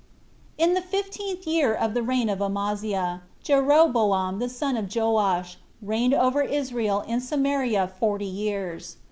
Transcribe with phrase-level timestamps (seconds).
[0.57, 0.67] 1.
[0.69, 6.15] In the fifteenth year of the reign of Amaziah, Jeroboam the son of Joash reigned
[6.15, 8.97] over Israel in Samaria forty years.